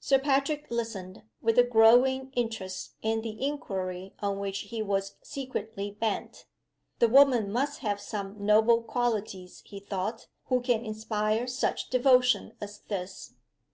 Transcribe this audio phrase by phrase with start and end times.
[0.00, 5.92] Sir Patrick listened, with a growing interest in the inquiry on which he was secretly
[5.92, 6.46] bent.
[6.98, 12.80] "The woman must have some noble qualities," he thought, "who can inspire such devotion as
[12.80, 13.34] this."